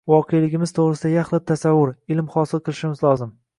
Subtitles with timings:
[0.11, 3.35] voqeligimiz to‘g‘risida yaxlit tasavvur– ilm hosil qilishimiz lozim.